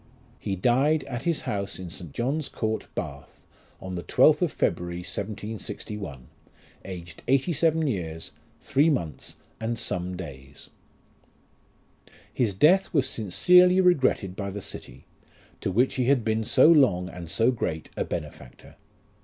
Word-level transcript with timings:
He 0.39 0.55
died 0.55 1.03
at 1.03 1.25
his 1.25 1.41
house 1.43 1.77
in 1.77 1.91
St. 1.91 2.11
John's 2.11 2.49
Court, 2.49 2.87
Bath, 2.95 3.45
on 3.79 3.93
the 3.93 4.01
12th 4.01 4.41
of 4.41 4.51
February, 4.51 5.01
1761, 5.01 6.27
aged 6.83 7.21
eighty 7.27 7.53
seven 7.53 7.85
years, 7.85 8.31
three 8.61 8.89
months, 8.89 9.35
and 9.59 9.77
some 9.77 10.17
days. 10.17 10.69
1 12.07 12.15
His 12.33 12.53
death 12.55 12.91
was 12.95 13.07
sincerely 13.07 13.79
regretted 13.79 14.35
by 14.35 14.49
the 14.49 14.59
city, 14.59 15.05
to 15.59 15.71
which 15.71 15.93
he 15.93 16.05
had 16.05 16.23
been 16.25 16.43
so 16.45 16.67
long 16.67 17.07
and 17.07 17.29
so 17.29 17.51
great 17.51 17.89
a 17.95 18.03
benefactor. 18.03 18.77